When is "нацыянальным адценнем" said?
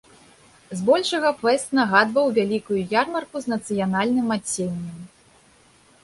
3.53-4.97